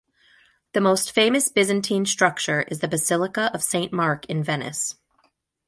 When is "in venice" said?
4.25-4.95